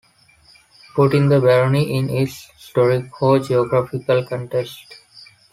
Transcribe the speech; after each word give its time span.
Putting 0.95 1.29
the 1.29 1.39
barony 1.39 1.93
in 1.95 2.09
its 2.09 2.47
historico-geographical 2.57 4.25
context. 4.27 4.95